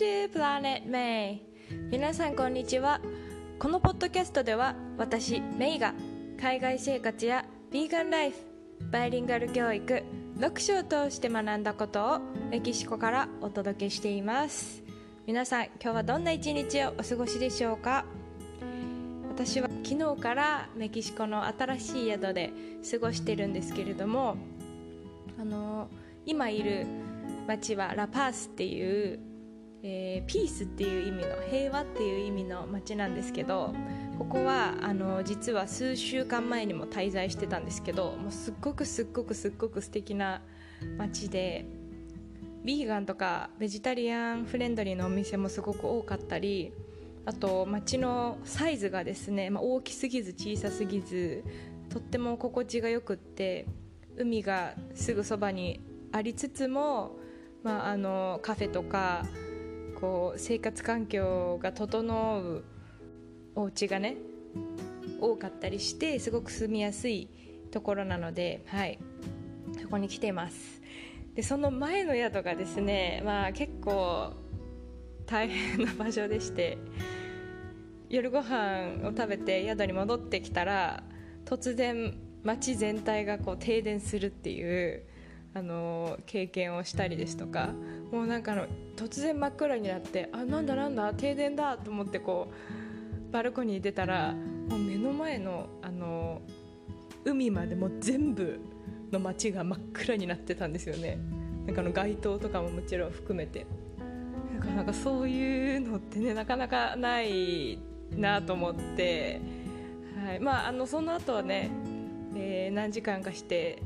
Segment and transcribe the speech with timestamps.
[0.00, 1.40] to Planet May.
[1.90, 3.02] 皆さんこんにちは。
[3.58, 5.92] このポッドキャストでは私メイが
[6.40, 8.36] 海外生活やビーガンライフ
[8.90, 10.02] バイリンガル教育
[10.40, 14.82] 読書を通して学んだことをメキシコからお届けしています。
[15.26, 18.06] 皆さん今日はどんな一日をお過ごしでしょうか？
[19.28, 22.54] 私は昨日からメキシコの新しい宿で
[22.90, 24.38] 過ごしてるんですけれども
[25.38, 25.88] あの
[26.24, 26.86] 今いる
[27.46, 29.20] 町はラパースっていう、
[29.82, 33.74] えー、ピースっていう意味の平和っていう意味の町なんですけど
[34.18, 40.42] ここはあの実は数週間前にも滞在してたんですけどもうすっごくすっごくすっごく素敵な
[40.98, 41.66] 街で
[42.62, 46.72] ビーガンとかベジタリアンフレンドリーのお店もすごく多かったり
[47.24, 51.42] あと街のサイズがですね、まあ、大きすぎず小さすぎず
[51.88, 53.66] とっても心地がよくって
[54.16, 55.80] 海がすぐそばに
[56.12, 57.16] ありつつも
[57.62, 59.26] まあ、あのカフェとか
[60.00, 62.64] こう生活環境が整う
[63.54, 64.16] お家がね
[65.20, 67.28] 多かったりしてすごく住みやすい
[67.70, 68.98] ところなので、はい、
[69.80, 70.80] そこに来てます。
[71.34, 74.32] でその前の宿がですね、まあ、結構
[75.26, 76.78] 大変な場所でして
[78.08, 81.04] 夜ご飯を食べて宿に戻ってきたら
[81.44, 85.04] 突然街全体がこう停電するっていう
[85.54, 87.70] あの経験をしたりですとか
[88.10, 88.66] もうなんかの
[88.96, 92.48] 突然真っ暗になってあなんだなんだ停電だと思ってこ
[93.28, 94.34] うバルコニー出たら
[94.68, 96.42] もう目の前のあの
[97.24, 98.60] 海までも全部
[99.12, 101.18] の街が真っ暗になってたんですよね。
[101.66, 103.66] なんかの街灯とかももちろん含めて。
[104.54, 107.78] なかなかそういうのってねなかなかない
[108.16, 109.40] なと思って、
[110.24, 110.40] はい。
[110.40, 111.70] まあ、あのその後はね、
[112.34, 113.82] えー、何時間かして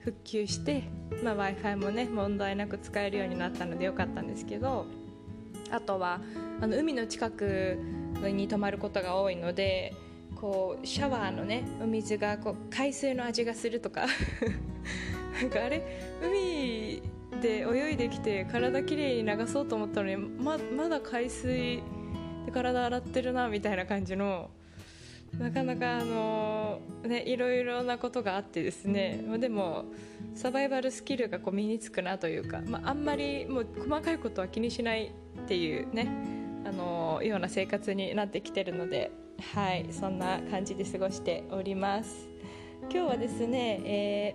[0.00, 0.84] 復旧して、
[1.22, 4.86] まあ、w i f i もね問題なく使えるようになったのでよかったんですけど
[5.70, 6.20] あとは
[6.60, 7.78] あの海の近く
[8.22, 9.94] に泊まることが多いので
[10.34, 14.06] こうシャワーのねお水がこう海水の味がするとか
[15.40, 15.82] なんかあれ
[16.22, 17.02] 海
[17.40, 21.82] で泳いできて体きれいに流そうと思ったのにままだ海水
[22.46, 24.50] で体洗ってるなみたいな感じの
[25.38, 29.84] なかなかあのねいろいろなことがあってですねでも
[30.34, 35.12] サバイバルスキルがこう身につくなというか、まあ、あんまりもう細かいことは気にしない
[35.44, 36.08] っていうね
[36.64, 39.12] あのような生活になってきてるので
[39.52, 42.34] はいそんな感じで過ごしております。
[42.90, 44.34] 今日はですね、え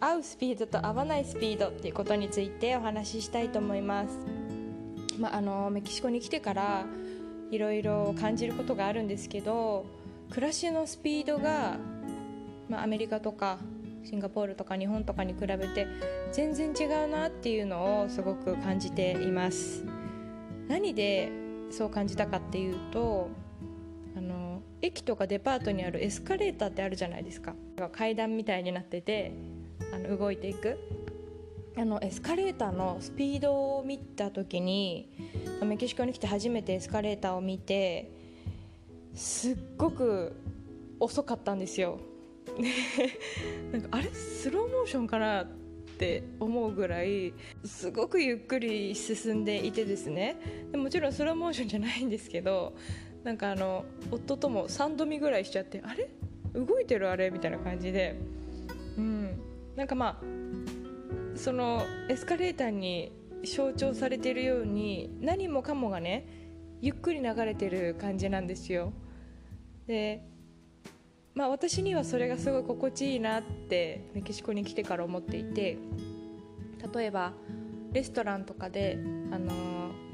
[0.00, 4.18] ー、合うスピードと合わないスピードっていうことについてお話ししたいと思います、
[5.18, 6.84] まあ、あのメキシコに来てから
[7.50, 9.84] いろいろ感じることがあるんですけど
[10.30, 11.76] 暮らしのスピードが、
[12.68, 13.58] まあ、アメリカとか
[14.04, 15.86] シンガポールとか日本とかに比べて
[16.32, 19.84] 全然違うなっていうのをすごく感じています。
[20.68, 21.30] 何で
[21.70, 23.28] そう感じたかっていうと
[24.16, 27.54] あの駅とかデパートにあるエスカレーターってあるじゃないですか。
[27.92, 29.32] 階段みたいになってて
[29.92, 30.78] あの動いていく。
[31.76, 35.08] あのエスカレーターのスピードを見た時に
[35.64, 38.10] メキシコに来て初めてエスカレーターを見て
[39.14, 40.32] すっごく
[40.98, 41.98] 遅かったんですよ。
[43.72, 44.08] なんかあれ？
[44.08, 45.46] スローモーションかなっ
[45.98, 47.32] て思うぐらい
[47.64, 50.36] すごくゆっくり進んでいてですね。
[50.74, 52.74] もちろんスローモーションじゃないんですけど
[53.24, 56.08] なんかあの夫とも3度見ぐらいしちゃってあれ？
[56.54, 57.30] 動いてるあれ？
[57.30, 58.16] みたいな感じで。
[58.96, 59.40] うん。
[59.76, 60.24] なんかまあ
[61.36, 63.12] そのエスカレーターに
[63.44, 66.26] 象徴されているように何もかもがね
[66.80, 68.92] ゆっくり流れてる感じなんですよ。
[69.86, 70.24] で
[71.34, 75.78] まあ私にはそれがすごい心地いいなってメキシコに来てから思っていて
[76.94, 77.32] 例えば
[77.92, 79.00] レストランとかで、
[79.32, 79.50] あの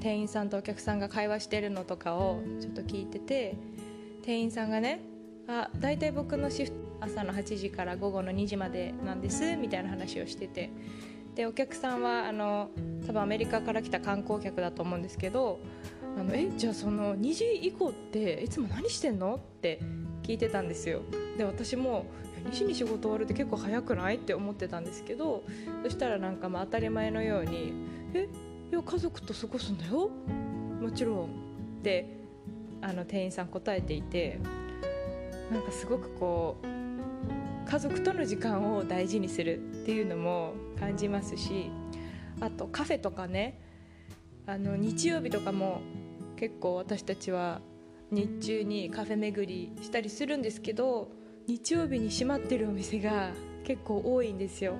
[0.00, 3.54] 店員さんとお客さんが会話してるのとかをちょっと聞いてて
[4.22, 5.00] 店員さんがね
[5.46, 10.70] あ大体僕のシフト朝の8時から午後の2時までなんですみたいな話をしてて。
[11.34, 12.70] でお客さんはあの
[13.06, 15.60] 多分アメリカから来た観光客だと思うんですけど
[16.18, 19.80] あのえじゃあその2時以降っていつも何してんのって
[20.22, 21.02] 聞いてたんですよ。
[21.36, 22.06] で私も
[22.44, 25.44] 2時に仕事終わるって結構早くないって思ってたんですけど
[25.82, 27.72] そしたらなんかまあ当たり前のように
[28.14, 28.28] 「え
[28.70, 30.10] いや家族と過ごすんだよ？
[30.80, 31.24] もちろん」
[31.80, 32.16] って
[32.80, 34.38] あの店員さん答えていて
[35.50, 36.66] なんかすごくこう
[37.70, 41.70] 家族との時間を大事にするっていうのも感じますし
[42.40, 43.60] あとカフェとかね
[44.46, 45.80] あの日曜日とかも
[46.36, 47.60] 結構私たちは
[48.10, 51.08] 日中にカフェ巡りしたりするんですけど
[51.48, 53.32] 日曜日に閉まってるお店が
[53.64, 54.74] 結構多いんですよ。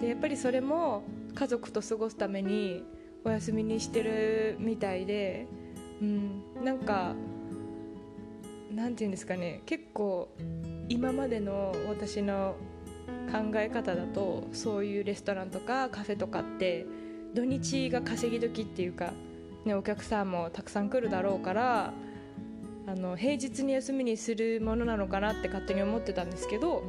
[0.00, 1.02] でやっぱりそれも
[1.34, 2.82] 家族と過ごすために
[3.24, 5.46] お休みにしてるみたいで、
[6.00, 7.14] うん、なんか
[8.74, 10.28] なんていうんですかね結構
[10.88, 12.56] 今までの私の
[13.30, 16.86] 考え方だとそういうレストランとかカフェとかって
[17.34, 19.12] 土日が稼ぎ時っていうか、
[19.64, 21.92] ね、お客さんもたくさん来るだろうから
[22.86, 26.82] あの平日に休みにするものなのかなって勝手に思ってたんですけど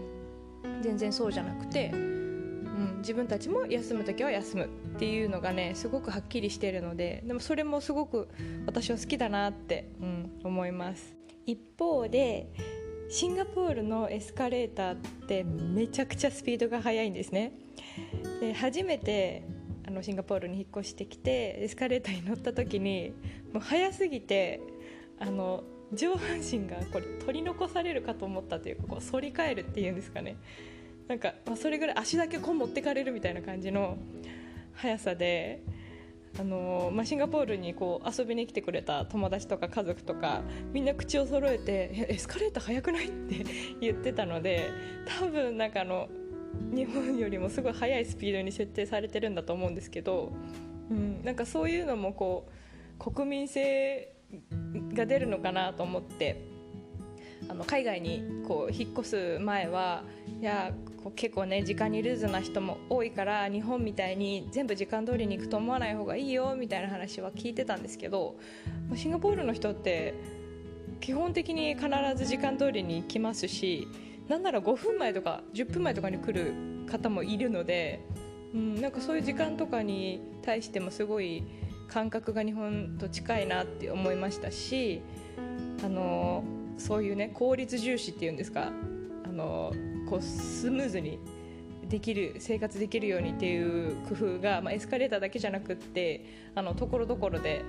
[0.82, 8.30] 全然そうじゃなくて、うん、自分たちも休む時は休むっていうのがねすごくはっきりしてるのででもそれもすごく
[8.66, 11.16] 私は好きだなって、うん、思います。
[11.46, 12.48] 一方で
[13.10, 14.98] シンガポールのエスカレーターっ
[15.28, 17.54] てめちゃくちゃスピードが速いんですね。
[18.40, 19.44] で初めて
[19.88, 23.14] あのシンガポールに引っ越してきてエスカレーターに乗った時に
[23.52, 24.62] もう速すぎて
[25.20, 30.38] あの上半身がこれ取り残されるかと思ったというかこう反り返るっていうんですかね。
[31.08, 33.98] なんか、まあ、それぐらい足だけこう持ってかれるみたいな感じの
[34.74, 35.64] 速さで
[36.38, 40.42] あのまあ、シンガポールにこう遊びに来てくれた友達とか家族とか
[40.72, 43.46] みんな口を揃えて「エスカレーター速くない?」って
[43.82, 44.70] 言ってたので
[45.20, 46.08] 多分なんかあの
[46.74, 50.32] 日本よりもすごい速いスピードに設定されてるんだと思うんですけど、
[50.90, 52.48] うん、なんかそういうのもこ
[53.00, 54.14] う国民性
[54.94, 56.42] が出るのかなと思って
[57.48, 60.04] あの海外にこう引っ越す前は
[60.40, 60.74] いや
[61.04, 68.36] こう結構ね時間にルーズな人も多いから日本みたいに全部時間通りに行くと思わない方がいいよみたいな話は聞いてたんですけど
[68.96, 70.14] シンガポールの人って
[71.00, 73.88] 基本的に必ず時間通りに来ますし
[74.28, 76.54] なんなら5分前とか10分前とかに来る
[76.86, 78.02] 方もいるので、
[78.54, 81.44] うん、なんかそういう時間とかに対してもすごい
[81.88, 85.02] 感覚が日本と近いなって思いましたし
[85.84, 86.44] あの
[86.78, 88.72] そういうね効率重視っていうんですか
[89.40, 89.74] の
[90.10, 91.20] こうスムーズに
[91.88, 96.24] できる生活できるようにっていう工夫が、まあ、エスカレーターだけじゃなくって
[96.56, 97.64] あのところどころで、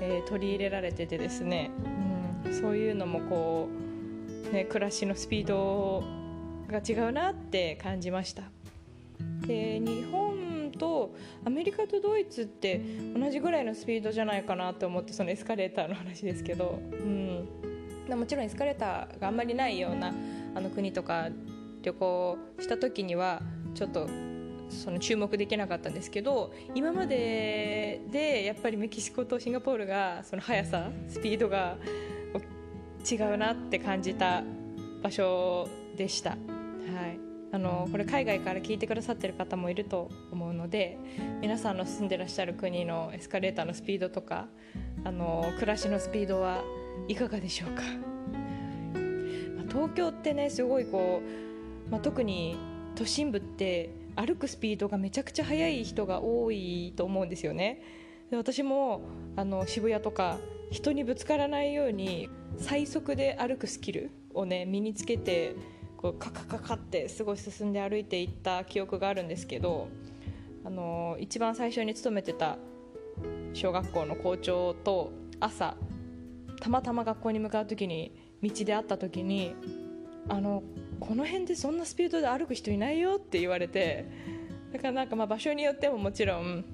[0.00, 1.70] えー、取り入れられててですね、
[2.44, 3.68] うん、そういうのもこ
[4.50, 6.02] う、ね、暮らしのスピード
[6.68, 8.44] が違うなって感じました。
[9.46, 11.14] で日本と
[11.44, 12.80] アメリカとドイツって
[13.14, 17.48] 同じぐらいのスピードじゃないかなと思ってそのエスカレーターの話ですけど、うん、
[18.08, 20.12] もちろんエスカレーターがあんまりないような
[20.54, 21.28] あの国とか
[21.82, 23.42] 旅行した時には
[23.74, 24.08] ちょっと
[24.70, 31.76] その注目できなかったんですけど今まででやっぱりメキシコとシンガポールがその速さスピードが
[33.10, 34.42] 違うなって感じた
[35.02, 36.30] 場所でした。
[36.30, 40.98] はいあのこれ海外から聞いてくださってる方もいると思うので
[41.42, 44.46] 皆さんの住んでらっしゃる国のエスカレーターのスピードとか
[45.04, 46.64] あの暮らしのスピードは
[47.08, 47.82] いかがでしょうか、
[49.72, 51.52] 東京ってねすごいこう
[51.90, 52.56] まあ、特に
[52.94, 57.82] 都心部って歩くスピードがめちゃくちゃ速い人が多いと思うんですよね。
[58.30, 59.02] で私も
[59.36, 60.38] あの渋谷とか
[60.70, 65.54] 人にぶつからないように最速で歩くスキルをね身につけて
[65.98, 69.88] こうカカカカってすごい進んで歩いていった記憶があるんですけど
[70.64, 72.56] あの一番最初に勤めてた
[73.52, 75.76] 小学校の校長と朝
[76.60, 79.54] たまたま学校に向かう時に道で会った時に
[80.28, 80.62] あの
[81.00, 84.06] この辺でそんなスピードで歩く人いないよって言われて
[84.72, 86.64] だからなんかまあ場所によってももちろん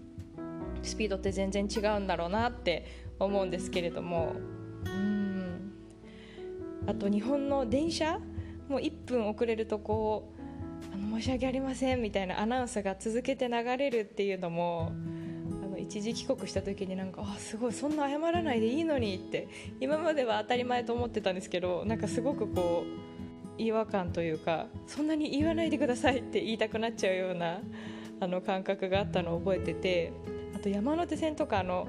[0.82, 2.86] スピードって全然違うんだろうなって
[3.18, 4.34] 思うんですけれども
[4.84, 5.72] うん。
[6.86, 8.18] あと日本の電車
[8.68, 10.32] もう1分遅れるとこ
[10.90, 14.92] うあの申し訳ありませんみたいなアナウンスが続けて流れるっていうのも
[15.88, 19.48] 一時帰国した時になんかあすごいそんな謝らないでいいのにって
[19.80, 22.84] 今までは当たり前と思ってたんですけどなんかすごくこ
[23.58, 27.60] う違和感というかそんなに言わないでくださいって言いたくなっちゃうような
[28.20, 30.12] あの感覚があったのを覚えてて
[30.54, 31.88] あと山手線とかの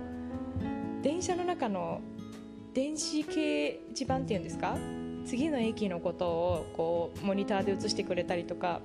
[1.02, 2.00] 電車の中の
[2.74, 4.78] 電子掲示板っていうんですか？
[5.26, 8.80] 次の駅のことをこうモニターで映してくれたりとか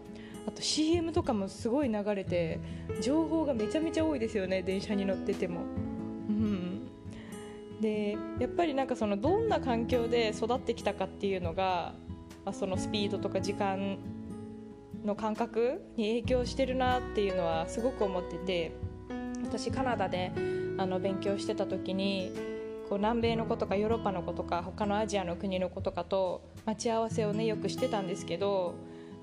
[0.46, 2.60] あと CM とかもすごい流れて
[3.00, 5.62] 情報がめちゃめちゃ多いですよね電車に乗ってても。
[6.28, 6.88] うん、
[7.80, 11.94] でやっぱりなんかそのどんな環境で育ってきたかっていうのが
[12.44, 13.98] まあ、そのスピードとか時間
[15.04, 18.72] の感覚に影響してるなっていうのはすごく思ってて
[19.42, 20.32] 私カナダで
[20.78, 22.32] あの勉強してた時に
[22.88, 28.74] こう南米の子とかヨーロッパの子とか他のアジアの国の子とかと待ち合わせをねよくしてたんですけど、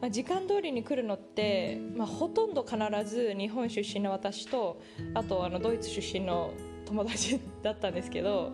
[0.02, 4.82] まあ、時間通りに来るのって、まあ、ほとんど必ず日本出身の私と
[5.14, 6.54] あとあのドイツ出身の
[6.86, 8.52] 友達だったんですけど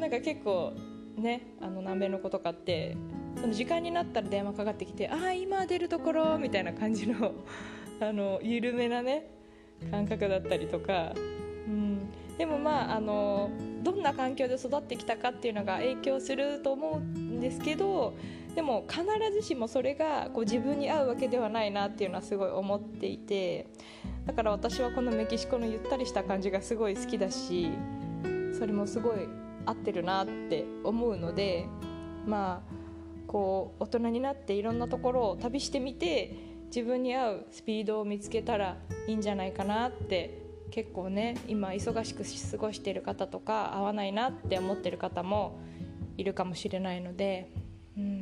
[0.00, 0.72] なんか結構
[1.16, 2.96] ねあの南米の子とかって
[3.40, 7.32] その時間になったら電話かかってきて「ああ今出るところ」みたいな感じの
[8.00, 9.26] あの緩めなね
[9.90, 11.12] 感覚だったりとか、
[11.66, 13.50] うん、でもまああの
[13.82, 18.14] どんな環境で育ってきたかっていうのが影響すると思うんですけど
[18.54, 23.66] でも必ずしもそれがこう自分に合うわけではないなっていうのはすごい思っていて
[24.26, 27.70] だから私はこのメキシコのゆったりした感じがすごい好きだし
[28.58, 29.28] それもすごい
[29.64, 31.66] 合ってるなって思うので
[32.26, 32.72] まあ
[33.26, 36.34] こう大人になっていろんなところを旅してみて
[36.66, 45.58] 自分に合うスピードを見つけたらいいんじゃないかなって結構ね今忙しく過ごしている方とか合わないなって思ってる方も
[46.16, 47.50] いるかもしれないので、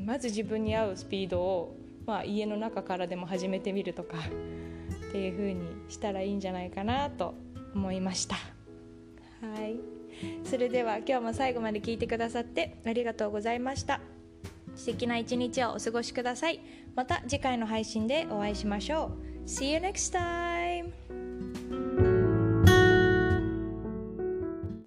[0.05, 1.77] まず自分に合うスピードを、
[2.07, 4.19] まあ、家の中からでも始めてみるとか
[5.09, 7.35] っていう風にしたらいいんじゃないかなと
[7.75, 8.37] 思いました。
[8.37, 10.01] はい
[10.45, 14.01] それでは今日も最後まで聞いてくださってありがとうございました
[14.77, 16.61] 素敵な一日をお過ごしください
[16.95, 19.13] また次回の配信でお会いしましょ
[19.45, 20.60] う See you next time!